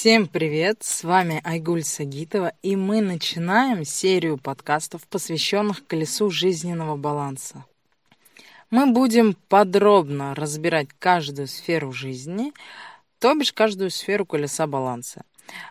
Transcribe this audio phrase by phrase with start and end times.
[0.00, 0.78] Всем привет!
[0.80, 7.66] С вами Айгуль Сагитова, и мы начинаем серию подкастов, посвященных колесу жизненного баланса.
[8.70, 12.54] Мы будем подробно разбирать каждую сферу жизни,
[13.18, 15.22] то бишь каждую сферу колеса баланса.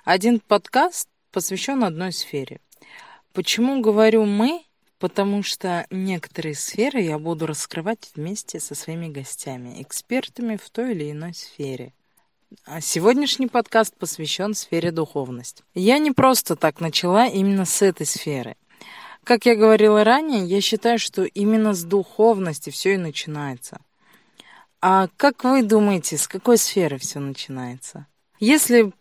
[0.06, 2.60] Один подкаст посвящен одной сфере.
[3.34, 4.64] Почему говорю «мы»?
[5.00, 11.10] Потому что некоторые сферы я буду раскрывать вместе со своими гостями, экспертами в той или
[11.10, 11.94] иной сфере.
[12.66, 15.64] А сегодняшний подкаст посвящен сфере духовности.
[15.76, 18.56] Я не просто так начала именно с этой сферы.
[19.24, 23.82] Как я говорила ранее, я считаю, что именно с духовности все и начинается.
[24.82, 28.08] А как вы думаете, с какой сферы все начинается?
[28.40, 28.94] Если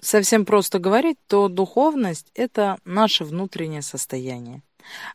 [0.00, 4.62] совсем просто говорить, то духовность– это наше внутреннее состояние.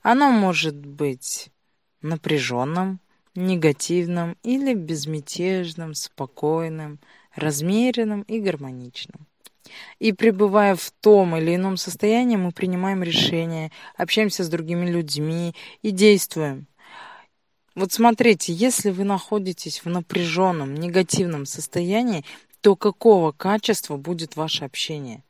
[0.04, 1.50] Оно может быть
[2.04, 3.00] напряженным,
[3.34, 7.00] негативным или безмятежным, спокойным,
[7.36, 9.28] размеренным и гармоничным.
[10.00, 15.92] И пребывая в том или ином состоянии, мы принимаем решения, общаемся с другими людьми и
[15.92, 16.68] действуем.
[17.76, 22.26] Вот смотрите, если вы находитесь в напряженном, негативном состоянии,
[22.62, 25.24] то какого качества будет ваше общение?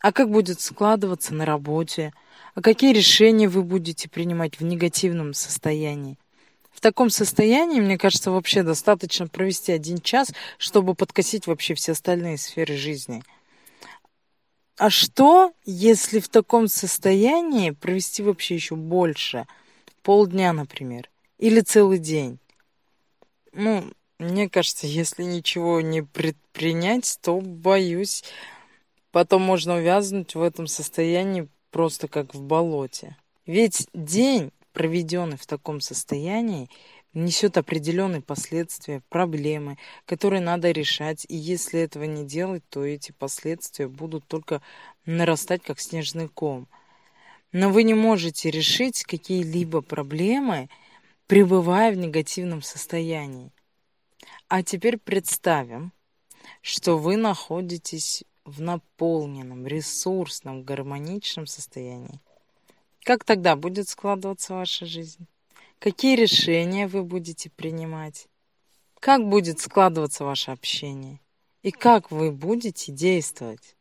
[0.00, 2.12] А как будет складываться на работе?
[2.54, 6.18] А какие решения вы будете принимать в негативном состоянии?
[6.70, 12.38] В таком состоянии, мне кажется, вообще достаточно провести один час, чтобы подкосить вообще все остальные
[12.38, 13.22] сферы жизни.
[14.78, 19.46] А что, если в таком состоянии провести вообще еще больше?
[20.02, 21.10] Полдня, например.
[21.38, 22.38] Или целый день?
[23.52, 23.84] Ну,
[24.18, 28.24] мне кажется, если ничего не предпринять, то, боюсь,
[29.12, 33.16] потом можно увязнуть в этом состоянии просто как в болоте.
[33.46, 36.68] Ведь день проведенный в таком состоянии,
[37.12, 41.26] несет определенные последствия, проблемы, которые надо решать.
[41.28, 44.62] И если этого не делать, то эти последствия будут только
[45.06, 46.68] нарастать, как снежный ком.
[47.52, 50.68] Но вы не можете решить какие-либо проблемы,
[51.26, 53.52] пребывая в негативном состоянии.
[54.48, 55.92] А теперь представим,
[56.62, 62.20] что вы находитесь в наполненном, ресурсном, гармоничном состоянии.
[63.10, 65.26] Как тогда будет складываться ваша жизнь?
[65.80, 68.28] Какие решения вы будете принимать?
[69.00, 71.18] Как будет складываться ваше общение?
[71.64, 73.74] И как вы будете действовать?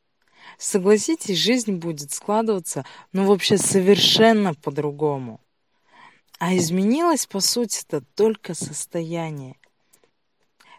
[0.57, 5.40] Согласитесь, жизнь будет складываться, ну, вообще совершенно по-другому.
[6.40, 9.57] А изменилось, по сути, это только состояние.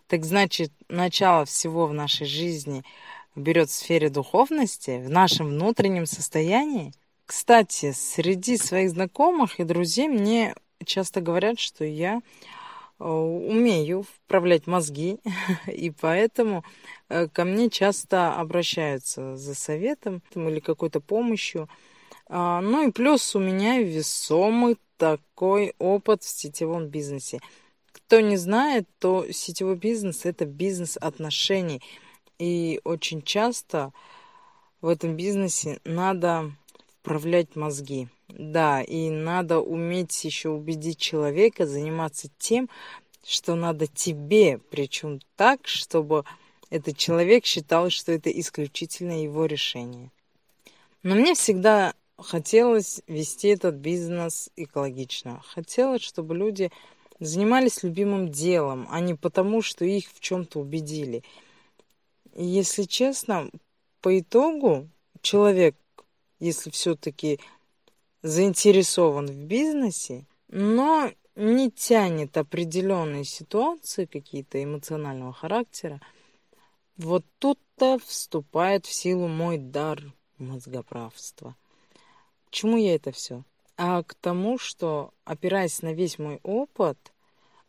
[0.09, 2.83] Так значит, начало всего в нашей жизни
[3.37, 6.93] берет в сфере духовности, в нашем внутреннем состоянии.
[7.31, 10.53] Кстати, среди своих знакомых и друзей мне
[10.85, 12.23] часто говорят, что я
[12.99, 15.21] э, умею вправлять мозги,
[15.69, 16.65] и поэтому
[17.09, 21.69] э, ко мне часто обращаются за советом или какой-то помощью.
[22.27, 27.39] А, ну и плюс у меня весомый такой опыт в сетевом бизнесе.
[27.93, 31.81] Кто не знает, то сетевой бизнес– это бизнес отношений.
[32.41, 33.93] И очень часто
[34.81, 36.51] в этом бизнесе надо
[37.01, 38.09] вправлять мозги.
[38.29, 42.69] Да, и надо уметь еще убедить человека заниматься тем,
[43.25, 46.25] что надо тебе, причем так, чтобы
[46.71, 50.11] этот человек считал, что это исключительно его решение.
[51.03, 55.43] Но мне всегда хотелось вести этот бизнес экологично.
[55.47, 56.71] Хотелось, чтобы люди
[57.19, 61.23] занимались любимым делом, а не потому, что их в чем-то убедили.
[62.35, 63.51] И если честно,
[64.01, 64.89] по итогу
[65.23, 65.75] человек
[66.41, 67.39] если все-таки
[68.23, 76.01] заинтересован в бизнесе, но не тянет определенные ситуации какие-то эмоционального характера,
[76.97, 80.03] вот тут-то вступает в силу мой дар
[80.39, 81.55] мозгоправства.
[82.51, 83.45] Чему я это все?
[83.77, 87.13] А к тому, что, опираясь на весь мой опыт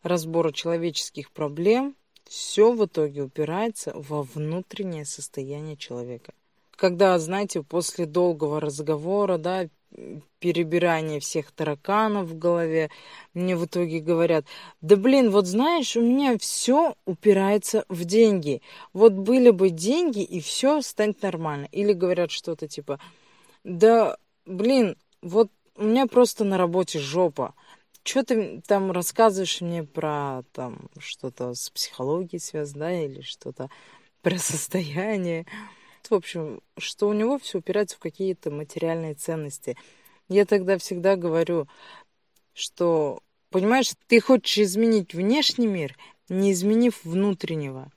[0.02, 6.34] разбора человеческих проблем, все в итоге упирается во внутреннее состояние человека
[6.82, 9.68] когда, знаете, после долгого разговора, да,
[10.40, 12.90] перебирания всех тараканов в голове,
[13.34, 14.46] мне в итоге говорят,
[14.80, 18.62] да блин, вот знаешь, у меня все упирается в деньги.
[18.92, 21.68] Вот были бы деньги, и все станет нормально.
[21.70, 22.98] Или говорят что-то типа,
[23.62, 27.54] да блин, вот у меня просто на работе жопа.
[28.02, 33.70] Что ты там рассказываешь мне про там что-то с психологией связано, да, или что-то
[34.20, 35.46] про состояние
[36.10, 39.76] в общем, что у него все упирается в какие-то материальные ценности.
[40.28, 41.68] Я тогда всегда говорю,
[42.54, 43.20] что,
[43.50, 45.96] понимаешь, ты хочешь изменить внешний мир,
[46.28, 47.90] не изменив внутреннего.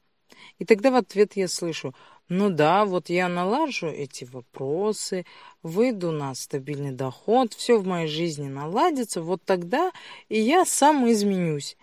[0.60, 1.94] И тогда в ответ я слышу,
[2.28, 5.26] ну да, вот я налажу эти вопросы,
[5.62, 9.92] выйду на стабильный доход, все в моей жизни наладится, вот тогда
[10.28, 11.78] и я сам изменюсь.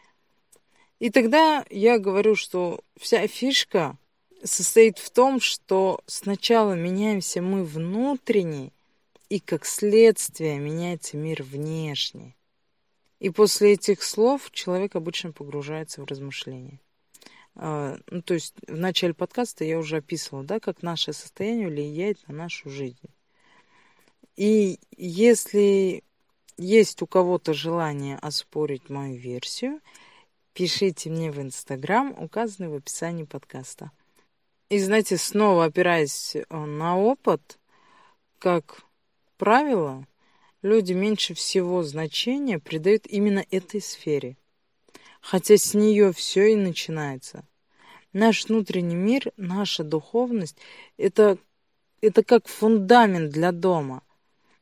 [0.98, 3.96] И тогда я говорю, что вся фишка
[4.44, 8.72] состоит в том, что сначала меняемся мы внутренне,
[9.28, 12.36] и как следствие меняется мир внешний.
[13.18, 16.80] И после этих слов человек обычно погружается в размышления.
[17.54, 22.26] А, ну, то есть в начале подкаста я уже описывала, да, как наше состояние влияет
[22.28, 22.98] на нашу жизнь.
[24.36, 26.02] И если
[26.56, 29.80] есть у кого-то желание оспорить мою версию,
[30.52, 33.90] пишите мне в Инстаграм, указанный в описании подкаста.
[34.72, 37.58] И, знаете, снова опираясь э, на опыт,
[38.38, 38.82] как
[39.36, 40.06] правило,
[40.62, 44.36] люди меньше всего значения придают именно этой сфере
[45.22, 47.46] хотя с нее все и начинается.
[48.12, 50.58] Наш внутренний мир, наша духовность—
[50.98, 51.38] это,
[52.02, 54.02] это как фундамент для дома.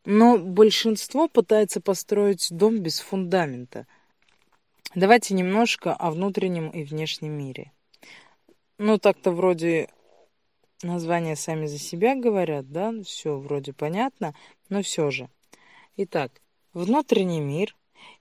[0.05, 3.87] Но большинство пытается построить дом без фундамента.
[4.95, 7.73] Давайте немножко о внутреннем и внешнем мире.
[8.79, 9.89] Ну, так-то вроде
[10.83, 14.35] названия сами за себя говорят, да, все вроде понятно,
[14.69, 15.29] но все же.
[15.97, 16.41] Итак,
[16.73, 17.77] внутренний мир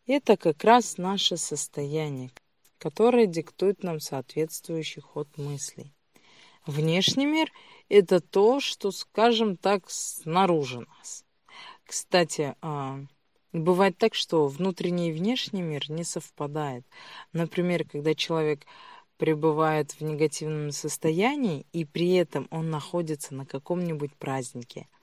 [0.07, 2.31] это как раз наше состояние,
[2.77, 5.93] которое диктует нам соответствующий ход мыслей.
[6.65, 7.51] Внешний мир–
[7.89, 11.25] это то, что, скажем так, снаружи нас.
[11.85, 12.99] Кстати, а,
[13.53, 16.85] бывает так, что внутренний и внешний мир не совпадает.
[17.33, 18.65] Например, когда человек
[19.19, 24.87] пребывает в негативном состоянии, и при этом он находится на каком-нибудь празднике–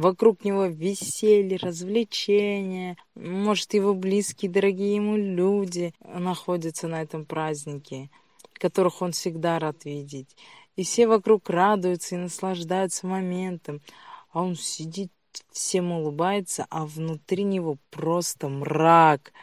[0.00, 2.96] Вокруг него веселье, развлечения.
[3.14, 8.08] Может, его близкие, дорогие ему люди находятся на этом празднике,
[8.54, 10.34] которых он всегда рад видеть.
[10.74, 13.82] И все вокруг радуются и наслаждаются моментом.
[14.32, 15.12] А он сидит,
[15.52, 19.34] всем улыбается, а внутри него просто мрак.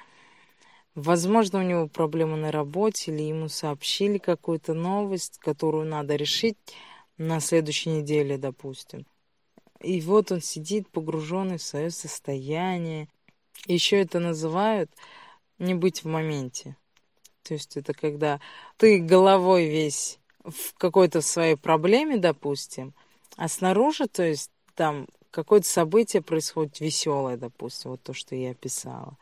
[0.98, 6.58] Возможно, у него проблемы на работе, или ему сообщили какую-то новость, которую надо решить
[7.20, 9.06] на следующей неделе, допустим.
[9.80, 13.10] И вот он сидит, погруженный в свое состояние.
[13.68, 14.90] Еще это называют
[15.60, 16.76] не быть в моменте.
[17.44, 18.40] То есть это когда
[18.78, 22.96] ты головой весь в какой-то своей проблеме, допустим,
[23.36, 29.16] а снаружи, то есть там какое-то событие происходит веселое, допустим, вот то, что я описала.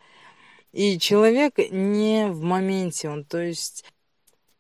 [0.76, 3.86] И человек не в моменте, он, то есть,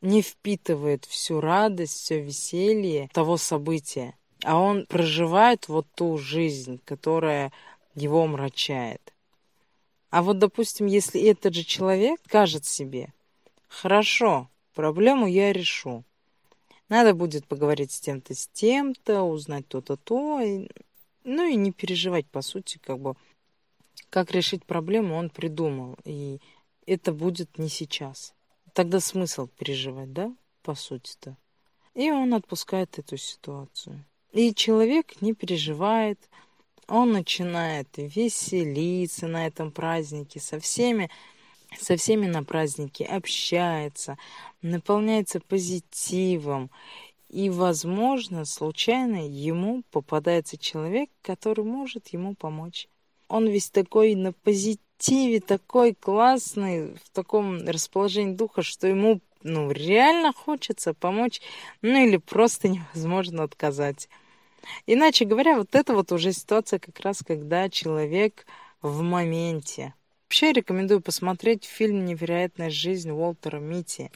[0.02, 4.16] не впитывает всю радость, все веселье того события
[4.46, 7.52] а он проживает вот ту жизнь, которая
[7.96, 9.14] его омрачает.
[10.12, 13.12] А вот, допустим, если этот же человек скажет себе,
[13.68, 16.04] хорошо, проблему я решу,
[16.90, 20.42] надо будет поговорить с тем-то, с тем-то, узнать то-то, то,
[21.24, 23.16] ну и не переживать, по сути, как бы,
[24.10, 26.40] как решить проблему он придумал, и
[26.86, 28.34] это будет не сейчас.
[28.74, 31.38] Тогда смысл переживать, да, по сути-то.
[31.94, 34.04] И он отпускает эту ситуацию.
[34.34, 36.20] И человек не переживает,
[36.88, 41.10] он начинает веселиться на этом празднике, со всеми,
[41.80, 44.18] со всеми на празднике общается,
[44.62, 46.70] наполняется позитивом.
[47.30, 52.88] И, возможно, случайно ему попадается человек, который может ему помочь.
[53.28, 60.34] Он весь такой на позитиве, такой классный, в таком расположении духа, что ему ну, реально
[60.34, 61.42] хочется помочь,
[61.82, 64.10] ну или просто невозможно отказать.
[64.88, 68.46] Иначе говоря, вот это вот уже ситуация как раз, когда человек
[68.82, 69.94] в моменте.
[70.26, 74.12] Вообще рекомендую посмотреть фильм «Невероятная жизнь» Уолтера Мити.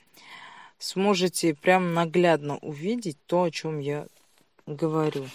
[0.79, 4.07] Сможете прям наглядно увидеть то, о чем я
[4.65, 5.27] говорю.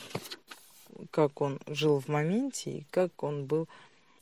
[1.10, 3.68] Как он жил в моменте и как он был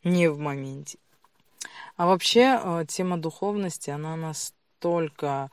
[0.04, 0.98] не в моменте.
[1.96, 5.50] А вообще э, тема духовности, она настолько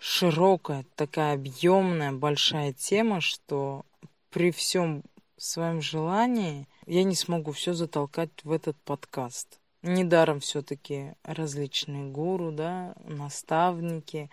[0.00, 3.84] широкая, такая объемная, большая тема, что
[4.30, 5.02] при всем
[5.36, 9.60] своем желании я не смогу все затолкать в этот подкаст.
[9.82, 14.30] Недаром все-таки различные гуру, да, наставники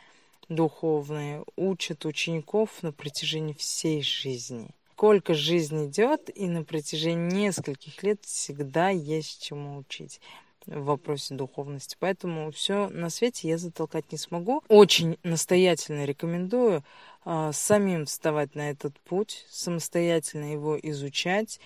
[0.47, 4.69] духовные учат учеников на протяжении всей жизни.
[5.01, 10.21] Сколько жизнь идет, и на протяжении нескольких лет всегда есть чему учить
[10.67, 11.97] в вопросе духовности.
[11.99, 14.61] Поэтому все на свете я затолкать не смогу.
[14.67, 16.83] Очень настоятельно рекомендую
[17.25, 21.59] а, самим вставать на этот путь, самостоятельно его изучать,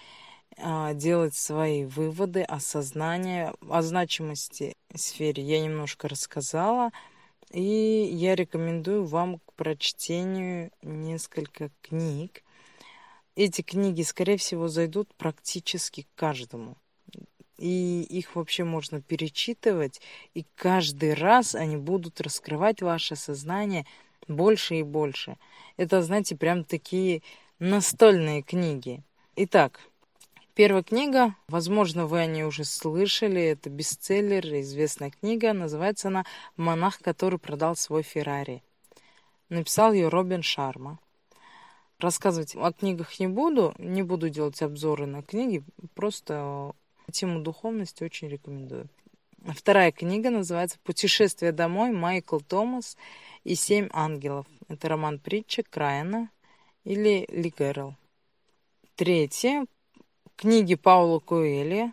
[0.58, 3.54] а, делать свои выводы, осознание.
[3.70, 6.92] О значимости сфере я немножко рассказала.
[7.52, 12.45] И я рекомендую вам к прочтению несколько книг.
[13.36, 16.78] Эти книги, скорее всего, зайдут практически каждому.
[17.58, 20.02] И их вообще можно перечитывать,
[20.34, 23.86] и каждый раз они будут раскрывать ваше сознание
[24.28, 25.38] больше и больше.
[25.78, 27.22] Это, знаете, прям такие
[27.60, 29.02] настольные книги.
[29.36, 29.80] Итак,
[30.54, 36.26] Первая книга, возможно, вы о ней уже слышали, это бестселлер, известная книга, называется она
[36.56, 38.64] «Монах, который продал свой Феррари».
[39.50, 40.98] Написал ее Робин Шарма.
[42.06, 45.64] Рассказывать о книгах не буду, не буду делать обзоры на книги,
[45.96, 46.74] просто
[47.12, 48.90] тему духовности очень рекомендую.
[49.56, 51.92] Вторая книга называется «Путешествие домой.
[51.92, 52.96] Майкл Томас
[53.44, 54.46] и семь ангелов».
[54.68, 56.30] Это роман притча Крайана
[56.84, 57.96] или Ли Гэррелл.
[58.96, 59.66] Третья
[60.36, 61.92] книги Паула Коэли.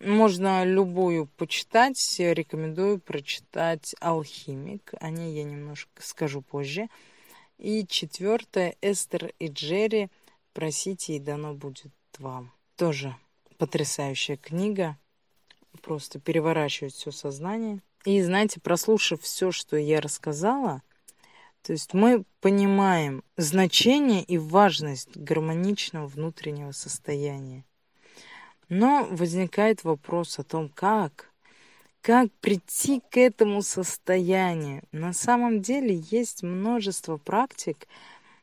[0.00, 2.16] Можно любую почитать.
[2.18, 4.92] Рекомендую прочитать «Алхимик».
[4.98, 6.88] О ней я немножко скажу позже.
[7.58, 10.08] И четвертое «Эстер и Джерри.
[10.52, 12.52] Просите, и дано будет вам».
[12.76, 13.16] Тоже
[13.58, 14.98] потрясающая книга.
[15.82, 17.80] Просто переворачивает все сознание.
[18.04, 20.82] И, знаете, прослушав все, что я рассказала,
[21.62, 27.64] то есть мы понимаем значение и важность гармоничного внутреннего состояния.
[28.68, 31.32] Но возникает вопрос о том, как,
[32.06, 34.84] как прийти к этому состоянию.
[34.92, 37.88] На самом деле есть множество практик,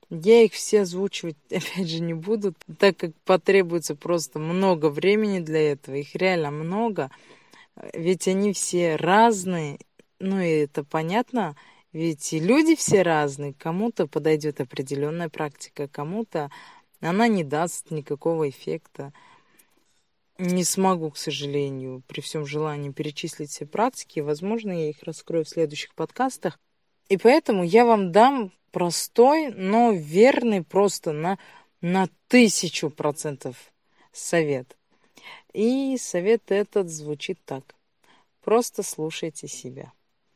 [0.10, 5.72] я их все озвучивать, опять же, не буду, так как потребуется просто много времени для
[5.72, 5.96] этого.
[5.96, 7.10] Их реально много,
[7.94, 9.80] ведь они все разные,
[10.20, 11.56] ну и это понятно,
[11.94, 13.54] ведь и люди все разные.
[13.54, 16.52] Кому-то подойдет определенная практика, кому-то
[17.00, 19.14] она не даст никакого эффекта.
[20.40, 24.20] Не смогу, к сожалению, при всем желании перечислить все практики.
[24.20, 26.60] Возможно, я их раскрою в следующих подкастах.
[27.10, 31.38] И поэтому я вам дам простой, но верный просто на,
[31.82, 33.72] на тысячу процентов
[34.12, 34.76] совет.
[35.54, 37.76] И совет этот звучит так.
[38.42, 39.92] Просто слушайте себя.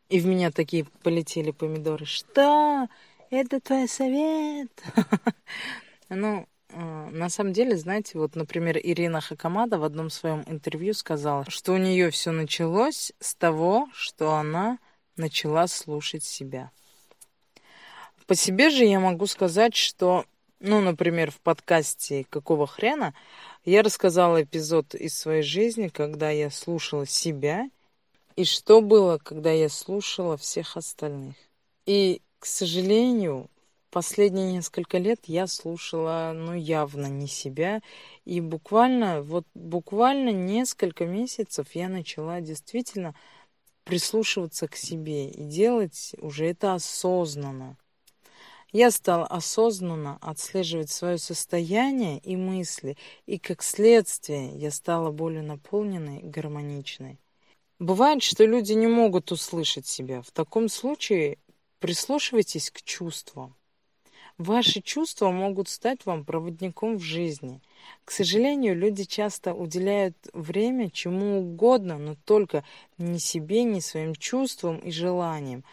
[0.10, 2.06] И в меня такие полетели помидоры.
[2.06, 2.88] Что?
[3.30, 4.72] Это твой совет?
[6.10, 11.74] Ну, на самом деле, знаете, вот, например, Ирина Хакамада в одном своем интервью сказала, что
[11.74, 14.78] у нее все началось с того, что она
[15.16, 16.72] начала слушать себя.
[18.28, 20.26] По себе же я могу сказать, что,
[20.60, 23.14] ну, например, в подкасте «Какого хрена»
[23.64, 27.70] я рассказала эпизод из своей жизни, когда я слушала себя
[28.36, 31.36] и что было, когда я слушала всех остальных.
[31.86, 33.50] И, к сожалению,
[33.90, 37.82] последние несколько лет я слушала, ну, явно не себя.
[38.26, 43.16] И буквально, вот буквально несколько месяцев я начала действительно
[43.84, 47.78] прислушиваться к себе и делать уже это осознанно.
[48.74, 56.20] Я стала осознанно отслеживать свое состояние и мысли, и как следствие я стала более наполненной
[56.20, 57.18] гармоничной.
[57.80, 60.22] Бывает, что люди не могут услышать себя.
[60.22, 61.38] В таком случае
[61.80, 63.56] прислушивайтесь к чувствам.
[64.38, 67.60] Ваши чувства могут стать вам проводником в жизни.
[68.06, 72.64] К сожалению, люди часто уделяют время чему угодно, но только
[73.00, 75.64] не себе, не своим чувствам и желаниям.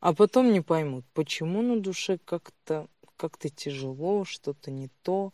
[0.00, 5.32] А потом не поймут, почему на душе как-то как-то тяжело, что-то не то.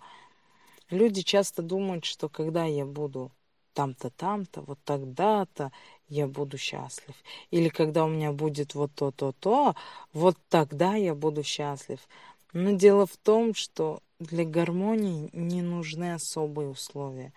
[0.90, 3.30] Люди часто думают, что когда я буду
[3.74, 5.70] там-то, там-то, вот тогда-то
[6.08, 7.14] я буду счастлив.
[7.52, 9.76] Или когда у меня будет вот то-то, то,
[10.12, 12.00] вот тогда я буду счастлив.
[12.58, 17.34] Но дело в том, что для гармонии не нужны особые условия.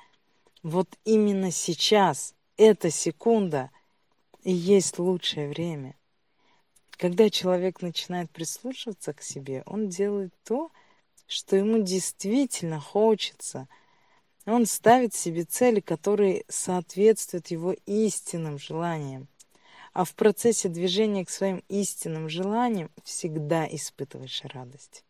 [0.64, 3.70] Вот именно сейчас, эта секунда,
[4.44, 5.98] и есть лучшее время.
[6.92, 10.72] Когда человек начинает прислушиваться к себе, он делает то,
[11.28, 13.68] что ему действительно хочется–
[14.46, 19.28] он ставит себе цели, которые соответствуют его истинным желаниям.
[19.92, 25.04] А в процессе движения к своим истинным желаниям всегда испытываешь радость.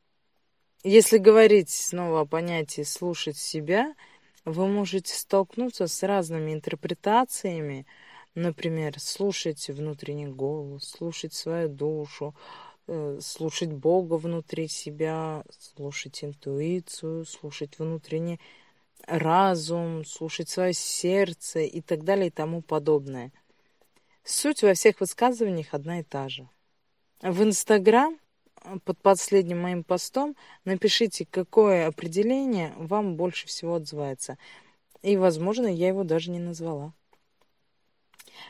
[0.84, 3.96] Если говорить снова о понятии «слушать себя»,
[4.46, 7.86] вы можете столкнуться с разными интерпретациями,
[8.34, 12.34] например, слушать внутренний голос, слушать свою душу,
[12.88, 18.40] э, слушать Бога внутри себя, слушать интуицию, слушать внутренний
[19.06, 23.34] разум, слушать свое сердце и так далее и тому подобное.
[24.24, 26.48] Суть во всех высказываниях одна и та же.
[27.22, 28.18] В Инстаграм
[28.84, 30.36] под последним моим постом
[30.66, 34.38] напишите, какое определение вам больше всего отзывается.
[35.02, 36.94] И, возможно, я его даже не назвала.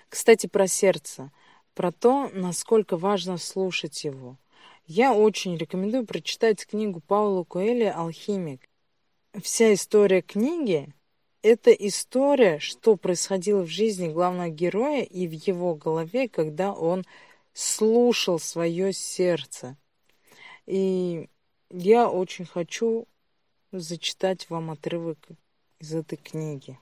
[0.10, 1.32] Кстати, про сердце.
[1.74, 4.38] про то, насколько важно слушать его.
[4.86, 8.68] Я очень рекомендую прочитать книгу Паула Коэля «Алхимик».
[9.42, 10.94] Вся история книги–
[11.42, 17.06] это история, что происходило в жизни главного героя и в его голове, когда он
[17.54, 19.78] слушал свое сердце.
[20.70, 21.28] И
[21.72, 23.08] я очень хочу
[23.72, 25.18] зачитать вам отрывок
[25.80, 26.78] из этой книги.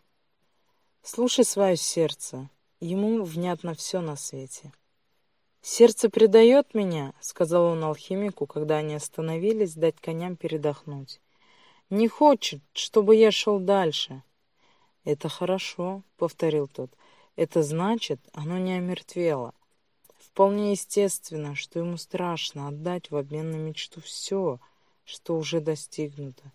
[1.03, 2.49] Слушай свое сердце,
[2.81, 4.73] ему внятно все на свете.
[5.61, 11.21] «Сердце предает меня»,— сказал он алхимику, когда они остановились дать коням передохнуть.
[11.89, 14.21] «Не хочет, чтобы я шел дальше».
[15.05, 16.91] «Это хорошо»,— повторил тот.
[17.37, 19.53] «Это значит, оно не омертвело.
[20.37, 24.59] Вполне естественно, что ему страшно отдать в обмен на мечту все,
[25.03, 26.51] что уже достигнуто.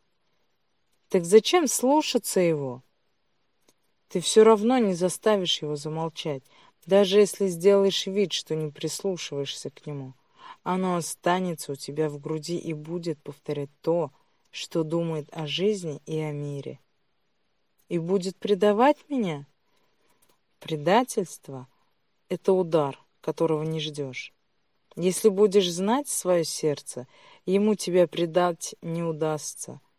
[1.08, 2.84] Так зачем слушаться его?»
[4.06, 6.44] Ты все равно не заставишь его замолчать,
[6.86, 10.14] даже если сделаешь вид, что не прислушиваешься к нему.
[10.62, 14.12] Оно останется у тебя в груди и будет повторять то,
[14.52, 16.78] что думает о жизни и о мире.
[17.88, 19.44] И будет предавать меня?
[20.60, 21.66] Предательство—
[22.28, 24.34] это удар, которого не ждешь.
[24.94, 27.06] Если будешь знать свое сердце,
[27.46, 29.80] ему тебя предать не удастся—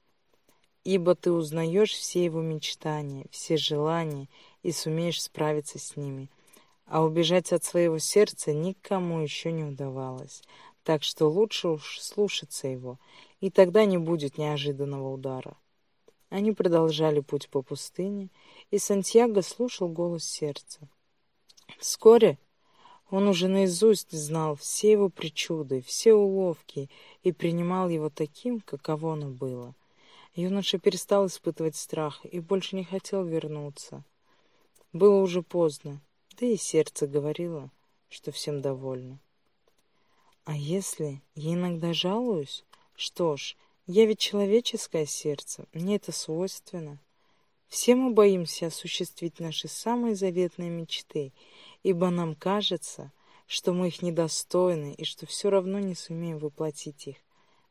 [0.84, 4.28] ибо ты узнаешь все его мечтания, все желания
[4.64, 6.30] и сумеешь справиться с ними.
[6.86, 10.44] А убежать от своего сердца никому еще не удавалось,
[10.84, 13.00] так что лучше уж слушаться его,
[13.40, 15.56] и тогда не будет неожиданного удара.
[16.30, 18.30] Они продолжали путь по пустыне,
[18.70, 20.90] и Сантьяго слушал голос сердца.
[21.78, 22.38] Вскоре
[23.14, 26.90] он уже наизусть знал все его причуды, все уловки
[27.24, 29.76] и принимал его таким, каково оно было—
[30.36, 34.04] Юноша перестал испытывать страх и больше не хотел вернуться.
[34.92, 36.02] Было уже поздно,
[36.40, 37.70] да и сердце говорило,
[38.10, 39.20] что всем довольно.
[40.46, 42.66] А если я иногда жалуюсь?
[42.96, 47.00] Что ж, я ведь человеческое сердце, мне это свойственно.
[47.74, 51.34] Все мы боимся осуществить наши самые заветные мечты,
[51.82, 53.12] ибо нам кажется,
[53.48, 57.16] что мы их недостойны и что все равно не сумеем воплотить их.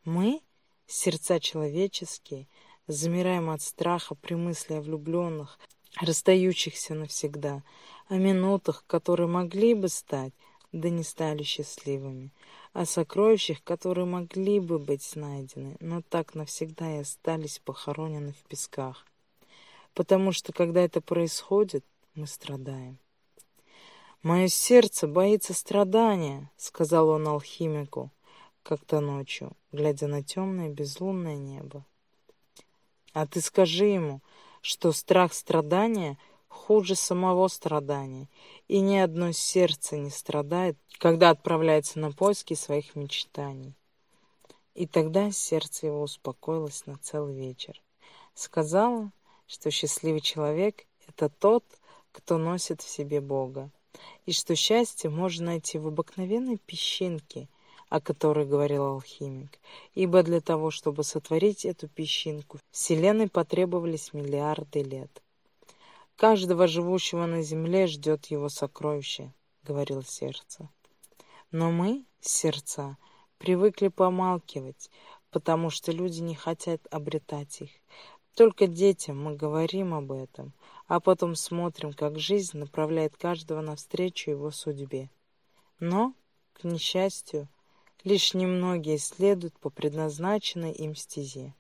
[0.04, 0.40] Мы
[0.88, 2.48] сердца человеческие,
[2.88, 5.60] замираем от страха при мысли о влюбленных,
[6.00, 7.62] расстающихся навсегда,
[8.08, 10.32] о минутах, которые могли бы стать,
[10.72, 12.32] да не стали счастливыми,
[12.72, 19.06] о сокровищах, которые могли бы быть найдены, но так навсегда и остались похоронены в песках.
[19.94, 22.98] Потому что, когда это происходит, мы страдаем.
[24.22, 28.11] «Мое сердце боится страдания»,— сказал он алхимику
[28.62, 31.85] как-то ночью, глядя на темное безлунное небо.
[33.12, 34.20] А ты скажи ему,
[34.62, 36.16] что страх страдания
[36.48, 38.28] хуже самого страдания,
[38.68, 43.74] и ни одно сердце не страдает, когда отправляется на поиски своих мечтаний.
[44.74, 47.83] И тогда сердце его успокоилось на целый вечер.
[48.35, 49.12] Сказала,
[49.52, 51.64] что счастливый человек— это тот,
[52.12, 53.70] кто носит в себе Бога,
[54.26, 57.48] и что счастье можно найти в обыкновенной песчинке—
[57.92, 59.58] о которой говорил алхимик,
[59.92, 65.22] ибо для того, чтобы сотворить эту песчинку, Вселенной потребовались миллиарды лет.
[66.16, 70.70] Каждого живущего на земле ждет его сокровище, говорил сердце.
[71.50, 72.96] Но мы, сердца,
[73.36, 74.88] привыкли помалкивать,
[75.30, 77.72] потому что люди не хотят обретать их.
[78.35, 80.53] Только детям мы говорим об этом,
[80.87, 85.11] а потом смотрим, как жизнь направляет каждого навстречу его судьбе.
[85.81, 86.14] Но,
[86.55, 87.49] к несчастью,
[88.05, 91.55] лишь немногие следуют по предназначенной им стезе.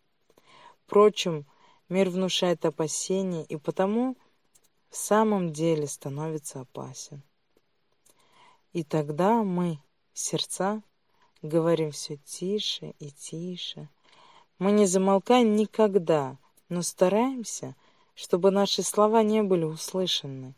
[0.84, 1.44] Впрочем,
[1.88, 4.16] мир внушает опасения и потому
[4.88, 7.22] в самом деле становится опасен.
[8.72, 9.78] И тогда мы,
[10.14, 10.82] сердца,
[11.42, 13.88] говорим все тише и тише.
[14.58, 16.38] Мы не замолкаем никогда,
[16.72, 17.76] но стараемся,
[18.14, 20.54] чтобы наши слова не были услышаны.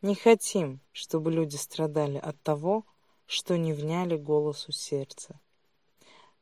[0.00, 2.84] Не хотим, чтобы люди страдали от того,
[3.26, 5.40] что не вняли голосу сердца.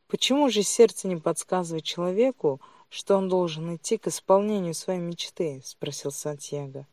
[0.06, 2.60] Почему же сердце не подсказывает человеку,
[2.90, 5.62] что он должен идти к исполнению своей мечты?
[5.64, 6.86] спросил Сантьяго.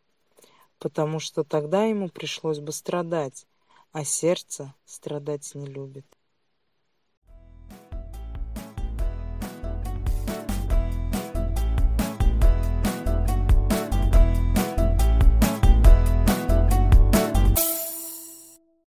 [0.80, 3.46] Потому что тогда ему пришлось бы страдать,
[3.91, 6.06] а сердце страдать не любит.